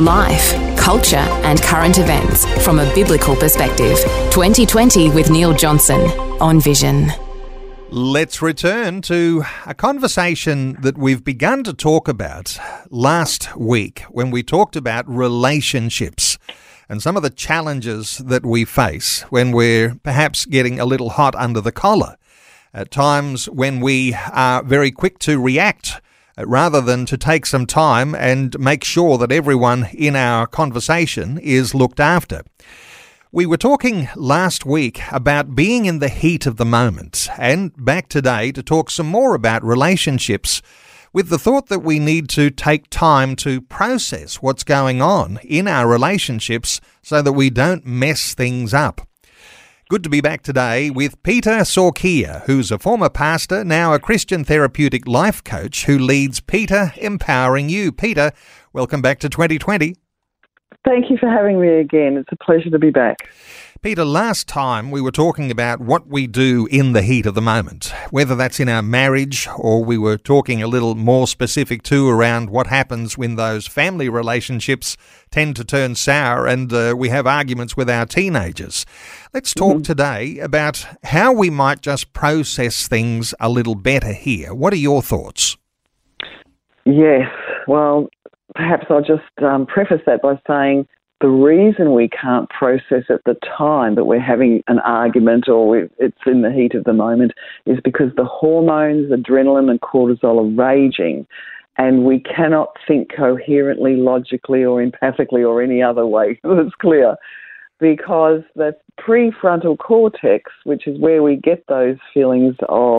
[0.00, 3.96] Life, culture, and current events from a biblical perspective.
[4.30, 5.98] 2020 with Neil Johnson
[6.38, 7.10] on Vision.
[7.88, 12.58] Let's return to a conversation that we've begun to talk about
[12.90, 16.36] last week when we talked about relationships
[16.90, 21.34] and some of the challenges that we face when we're perhaps getting a little hot
[21.36, 22.18] under the collar.
[22.74, 26.02] At times when we are very quick to react
[26.38, 31.74] rather than to take some time and make sure that everyone in our conversation is
[31.74, 32.42] looked after.
[33.32, 38.08] We were talking last week about being in the heat of the moment, and back
[38.08, 40.62] today to talk some more about relationships
[41.12, 45.66] with the thought that we need to take time to process what's going on in
[45.66, 49.06] our relationships so that we don't mess things up.
[49.88, 54.42] Good to be back today with Petra Sorkia, who's a former pastor, now a Christian
[54.42, 57.92] therapeutic life coach who leads Petra Empowering You.
[57.92, 58.32] Petra,
[58.72, 59.94] welcome back to 2020.
[60.84, 62.16] Thank you for having me again.
[62.16, 63.30] It's a pleasure to be back.
[63.86, 67.40] Petra, last time we were talking about what we do in the heat of the
[67.40, 72.08] moment, whether that's in our marriage or we were talking a little more specific too
[72.08, 74.96] around what happens when those family relationships
[75.30, 78.84] tend to turn sour and uh, we have arguments with our teenagers.
[79.32, 79.82] Let's talk mm-hmm.
[79.82, 84.52] today about how we might just process things a little better here.
[84.52, 85.56] What are your thoughts?
[86.84, 87.30] Yes,
[87.68, 88.08] well,
[88.56, 90.88] perhaps I'll just um, preface that by saying
[91.20, 96.18] the reason we can't process at the time that we're having an argument or it's
[96.26, 97.32] in the heat of the moment
[97.64, 101.26] is because the hormones, adrenaline and cortisol are raging
[101.78, 107.16] and we cannot think coherently, logically or empathically or any other way that's clear
[107.78, 112.98] because the prefrontal cortex, which is where we get those feelings of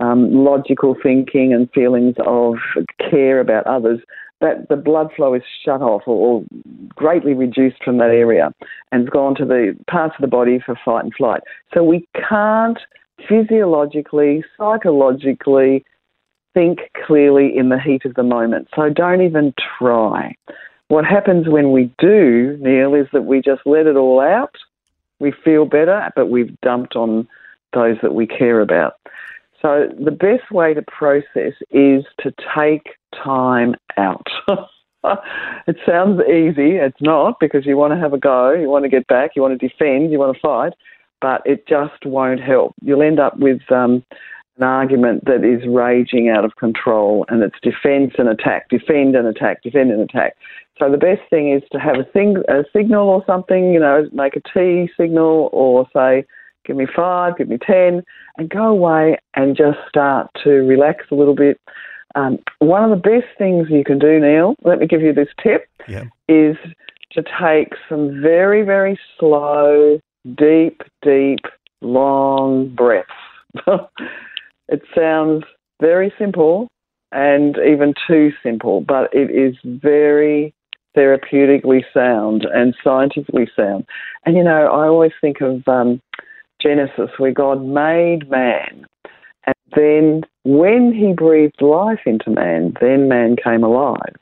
[0.00, 2.56] um, logical thinking and feelings of
[2.98, 4.00] care about others,
[4.42, 6.44] that the blood flow is shut off or,
[6.94, 8.52] greatly reduced from that area
[8.90, 11.40] and has gone to the parts of the body for fight and flight.
[11.72, 12.78] So we can't
[13.26, 15.84] physiologically, psychologically
[16.52, 18.68] think clearly in the heat of the moment.
[18.76, 20.34] So don't even try.
[20.88, 24.54] What happens when we do, Neil, is that we just let it all out.
[25.18, 27.26] We feel better, but we've dumped on
[27.72, 28.94] those that we care about.
[29.62, 34.26] So the best way to process is to take time out.
[35.68, 36.76] it sounds easy.
[36.76, 39.42] It's not because you want to have a go, you want to get back, you
[39.42, 40.72] want to defend, you want to fight,
[41.20, 42.74] but it just won't help.
[42.82, 44.04] You'll end up with um,
[44.56, 49.26] an argument that is raging out of control and it's defense and attack, defend and
[49.26, 50.36] attack, defend and attack.
[50.78, 54.08] So the best thing is to have a, thing, a signal or something, you know,
[54.12, 56.24] make a T signal or say,
[56.64, 58.02] give me five, give me 10,
[58.36, 61.60] and go away and just start to relax a little bit.
[62.14, 65.28] Um, one of the best things you can do, Neil, let me give you this
[65.42, 66.04] tip, yeah.
[66.28, 66.56] is
[67.12, 69.98] to take some very, very slow,
[70.36, 71.40] deep, deep,
[71.80, 73.10] long breaths.
[74.68, 75.44] it sounds
[75.80, 76.68] very simple
[77.12, 80.54] and even too simple, but it is very
[80.96, 83.84] therapeutically sound and scientifically sound.
[84.24, 86.00] And you know, I always think of um,
[86.62, 88.86] Genesis, where God made man.
[89.44, 94.16] And then when he breathed life into man, then man came alive.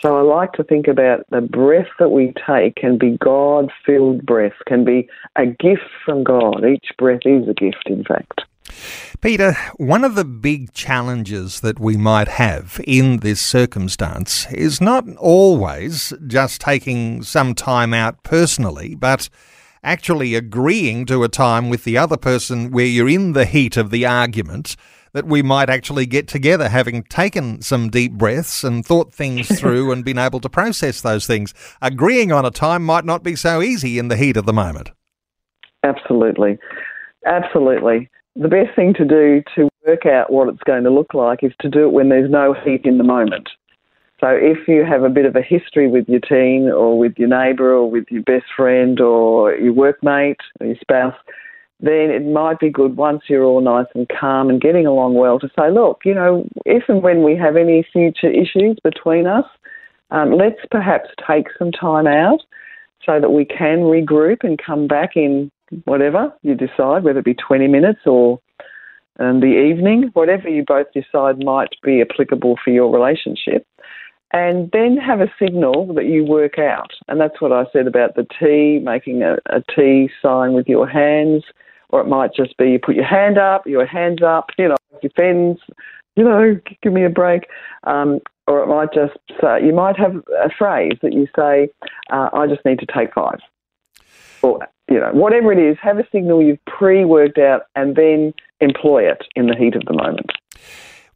[0.00, 4.24] So I like to think about the breath that we take can be God filled
[4.24, 6.64] breath, can be a gift from God.
[6.64, 8.42] Each breath is a gift, in fact.
[9.20, 15.04] Petra, one of the big challenges that we might have in this circumstance is not
[15.16, 19.28] always just taking some time out personally, but
[19.82, 23.90] actually agreeing to a time with the other person where you're in the heat of
[23.90, 24.76] the argument
[25.12, 29.90] that we might actually get together having taken some deep breaths and thought things through
[29.90, 31.54] and been able to process those things.
[31.80, 34.90] Agreeing on a time might not be so easy in the heat of the moment.
[35.82, 36.58] Absolutely.
[37.26, 38.08] Absolutely.
[38.36, 41.52] The best thing to do to work out what it's going to look like is
[41.60, 43.48] to do it when there's no heat in the moment.
[44.20, 47.28] So if you have a bit of a history with your teen or with your
[47.28, 51.14] neighbour or with your best friend or your workmate or your spouse,
[51.80, 55.38] then it might be good once you're all nice and calm and getting along well
[55.38, 59.44] to say, look, you know, if and when we have any future issues between us,
[60.10, 62.40] um, let's perhaps take some time out
[63.06, 65.50] so that we can regroup and come back in
[65.84, 68.40] whatever you decide, whether it be 20 minutes or
[69.20, 73.66] in the evening, whatever you both decide might be applicable for your relationship.
[74.30, 76.90] And then have a signal that you work out.
[77.08, 80.86] And that's what I said about the T, making a, a T sign with your
[80.86, 81.44] hands,
[81.88, 84.76] or it might just be you put your hand up, your hands up, you know,
[85.00, 85.60] defends,
[86.16, 87.48] you know, give me a break.
[87.84, 91.68] Um, or it might just say, you might have a phrase that you say,
[92.10, 93.38] uh, I just need to take five.
[94.42, 94.60] Or,
[94.90, 99.08] you know, whatever it is, have a signal you've pre worked out and then employ
[99.08, 100.32] it in the heat of the moment.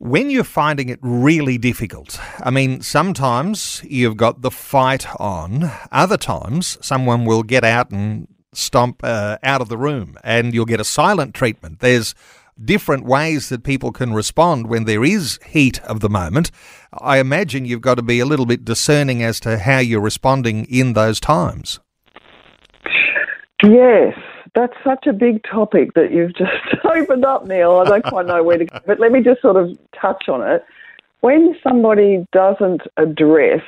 [0.02, 6.16] When you're finding it really difficult, I mean, sometimes you've got the fight on, other
[6.16, 10.80] times someone will get out and stomp uh, out of the room and you'll get
[10.80, 11.78] a silent treatment.
[11.78, 12.16] There's
[12.60, 16.50] different ways that people can respond when there is heat of the moment.
[16.92, 20.64] I imagine you've got to be a little bit discerning as to how you're responding
[20.64, 21.78] in those times.
[23.62, 24.14] Yes,
[24.54, 26.52] that's such a big topic that you've just
[26.84, 27.78] opened up, Neil.
[27.78, 30.46] I don't quite know where to go, but let me just sort of touch on
[30.46, 30.64] it.
[31.20, 33.62] When somebody doesn't address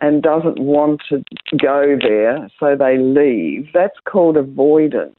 [0.00, 1.22] and doesn't want to
[1.56, 5.18] go there, so they leave, that's called avoidance.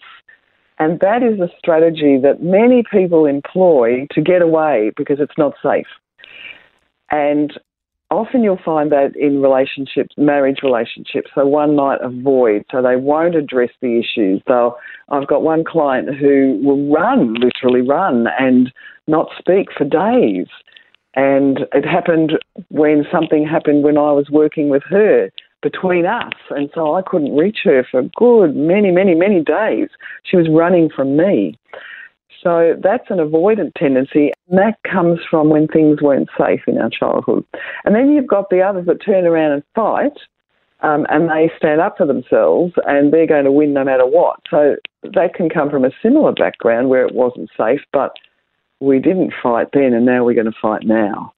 [0.77, 5.53] And that is a strategy that many people employ to get away because it's not
[5.61, 5.87] safe.
[7.11, 7.59] And
[8.11, 13.35] often you'll find that in relationships, marriage relationships, so one might avoid, so they won't
[13.35, 14.41] address the issues.
[14.47, 14.77] So
[15.09, 18.71] I've got one client who will run, literally run, and
[19.07, 20.47] not speak for days.
[21.15, 22.33] And it happened
[22.69, 25.29] when something happened when I was working with her
[25.61, 26.33] between us.
[26.49, 29.89] And so I couldn't reach her for good many, many, many days.
[30.23, 31.57] She was running from me.
[32.41, 36.89] So that's an avoidant tendency, and that comes from when things weren't safe in our
[36.89, 37.43] childhood.
[37.83, 40.17] And then you've got the others that turn around and fight,
[40.81, 44.39] um, and they stand up for themselves, and they're going to win no matter what.
[44.49, 48.13] So that can come from a similar background where it wasn't safe, but
[48.79, 51.33] we didn't fight then, and now we're going to fight now.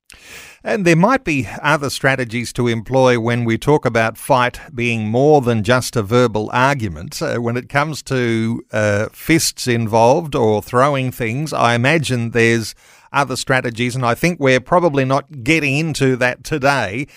[0.63, 5.41] And there might be other strategies to employ when we talk about fight being more
[5.41, 7.19] than just a verbal argument.
[7.19, 12.75] Uh, when it comes to uh, fists involved or throwing things, I imagine there's
[13.11, 17.07] other strategies, and I think we're probably not getting into that today.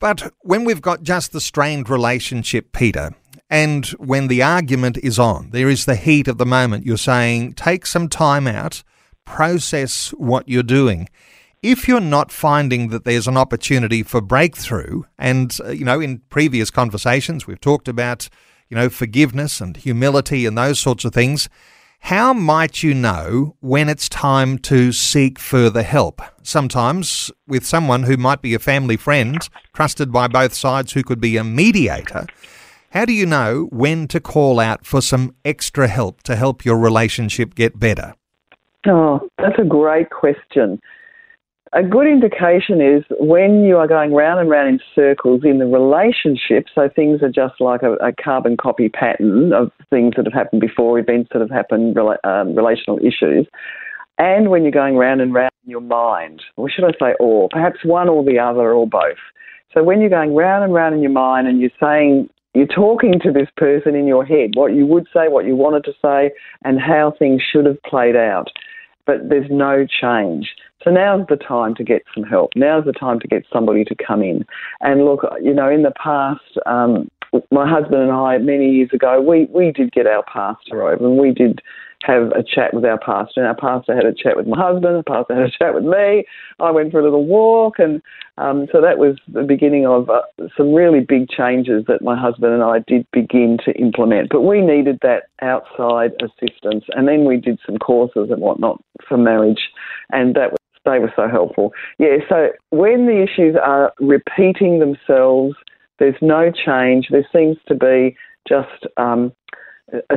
[0.00, 3.14] But when we've got just the strained relationship, Petra,
[3.50, 7.52] and when the argument is on, there is the heat of the moment, you're saying,
[7.52, 8.82] take some time out,
[9.26, 11.08] process what you're doing
[11.62, 16.18] if you're not finding that there's an opportunity for breakthrough, and, uh, you know, in
[16.28, 18.28] previous conversations, we've talked about,
[18.68, 21.48] you know, forgiveness and humility and those sorts of things,
[22.00, 26.20] how might you know when it's time to seek further help?
[26.42, 31.20] Sometimes with someone who might be a family friend, trusted by both sides, who could
[31.20, 32.26] be a mediator.
[32.90, 36.78] How do you know when to call out for some extra help to help your
[36.78, 38.14] relationship get better?
[38.86, 40.80] Oh, that's a great question.
[41.76, 45.66] A good indication is when you are going round and round in circles in the
[45.66, 50.32] relationship, so things are just like a, a carbon copy pattern of things that have
[50.32, 53.46] happened before, events that have happened, um, relational issues,
[54.16, 57.50] and when you're going round and round in your mind, or should I say or,
[57.50, 59.18] perhaps one or the other or both.
[59.74, 63.20] So when you're going round and round in your mind and you're saying, you're talking
[63.22, 66.30] to this person in your head, what you would say, what you wanted to say,
[66.64, 68.48] and how things should have played out
[69.06, 70.54] but there's no change.
[70.82, 72.52] So now's the time to get some help.
[72.54, 74.44] Now's the time to get somebody to come in.
[74.80, 77.10] And look, you know, in the past, um,
[77.50, 81.18] my husband and I, many years ago, we, we did get our pastor over and
[81.18, 81.60] we did
[82.02, 83.40] have a chat with our pastor.
[83.40, 85.84] And our pastor had a chat with my husband, the pastor had a chat with
[85.84, 86.24] me.
[86.60, 87.78] I went for a little walk.
[87.78, 88.02] And
[88.38, 90.22] um, so that was the beginning of uh,
[90.56, 94.28] some really big changes that my husband and I did begin to implement.
[94.30, 96.84] But we needed that outside assistance.
[96.90, 99.68] And then we did some courses and whatnot for marriage.
[100.10, 101.72] And that was, they were so helpful.
[101.98, 105.56] Yeah, so when the issues are repeating themselves,
[105.98, 108.16] there's no change, there seems to be
[108.48, 109.32] just um,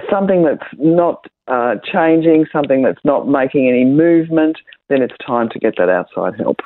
[0.10, 4.58] something that's not uh, changing, something that's not making any movement,
[4.90, 6.58] then it's time to get that outside help.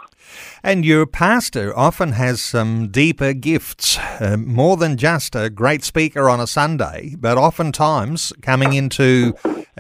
[0.63, 6.29] And your pastor often has some deeper gifts, uh, more than just a great speaker
[6.29, 9.33] on a Sunday, but oftentimes coming into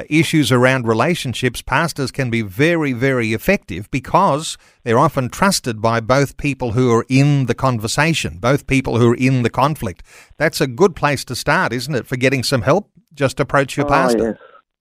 [0.09, 6.37] issues around relationships, pastors can be very, very effective because they're often trusted by both
[6.37, 10.03] people who are in the conversation, both people who are in the conflict.
[10.37, 12.89] That's a good place to start, isn't it, for getting some help?
[13.13, 14.29] Just approach your oh, pastor.
[14.31, 14.37] Yes.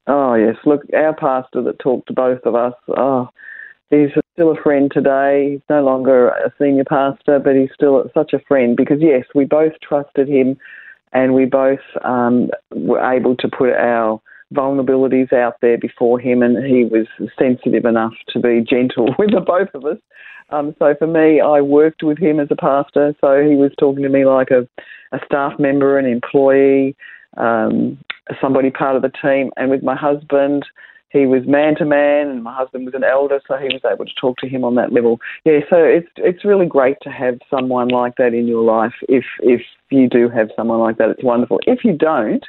[0.06, 0.56] Oh, yes.
[0.64, 3.28] Look, our pastor that talked to both of us, oh,
[3.92, 5.52] he's still a friend today.
[5.52, 9.44] He's no longer a senior pastor, but he's still such a friend because, yes, we
[9.44, 10.56] both trusted him
[11.12, 14.20] and we both um, were able to put our
[14.52, 17.06] vulnerabilities out there before him, and he was
[17.38, 19.98] sensitive enough to be gentle with the both of us.
[20.50, 24.02] Um, so for me, I worked with him as a pastor, so he was talking
[24.02, 24.68] to me like a,
[25.14, 26.94] a staff member, an employee,
[27.36, 27.98] um,
[28.40, 30.64] somebody part of the team, and with my husband,
[31.12, 34.06] he was man to man, and my husband was an elder, so he was able
[34.06, 35.20] to talk to him on that level.
[35.44, 38.94] Yeah, so it's it's really great to have someone like that in your life.
[39.08, 41.60] If if you do have someone like that, it's wonderful.
[41.66, 42.44] If you don't,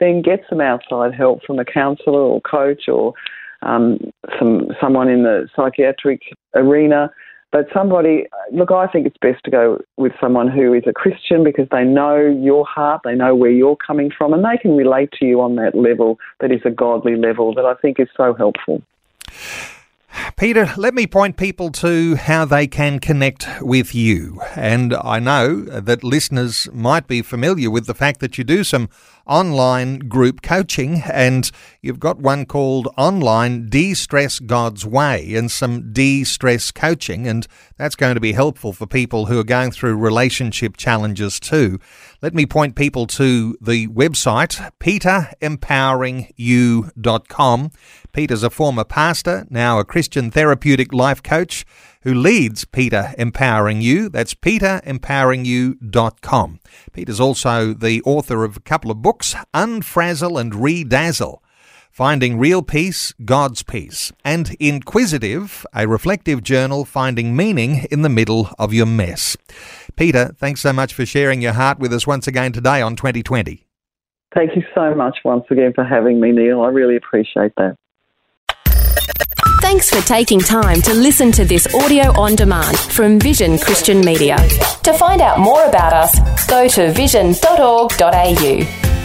[0.00, 3.14] then get some outside help from a counsellor or coach or
[3.62, 3.98] um,
[4.38, 6.22] some someone in the psychiatric
[6.54, 7.10] arena
[7.50, 11.44] but somebody, look, I think it's best to go with someone who is a Christian
[11.44, 15.10] because they know your heart, they know where you're coming from, and they can relate
[15.18, 18.34] to you on that level that is a godly level that I think is so
[18.34, 18.82] helpful.
[20.36, 24.40] Petra, let me point people to how they can connect with you.
[24.56, 28.88] And I know that listeners might be familiar with the fact that you do some
[29.26, 31.50] online group coaching and
[31.82, 37.28] you've got one called Online De Stress God's Way and some de stress coaching.
[37.28, 37.46] And
[37.76, 41.78] that's going to be helpful for people who are going through relationship challenges too.
[42.20, 47.70] Let me point people to the website, petraempoweringyou.com.
[48.12, 51.64] Petra's a former pastor, now a Christian therapeutic life coach
[52.02, 54.08] who leads Petra Empowering You.
[54.08, 56.58] That's petraempoweringyou.com.
[56.92, 61.38] Petra's also the author of a couple of books, Unfrazzle and Redazzle.
[61.92, 68.50] Finding Real Peace, God's Peace, and Inquisitive, a reflective journal finding meaning in the middle
[68.58, 69.36] of your mess.
[69.98, 73.66] Petra, thanks so much for sharing your heart with us once again today on 2020.
[74.32, 76.62] Thank you so much once again for having me, Neil.
[76.62, 77.74] I really appreciate that.
[79.60, 84.36] Thanks for taking time to listen to this audio on demand from Vision Christian Media.
[84.84, 88.97] To find out more about us, go to vision.org.au.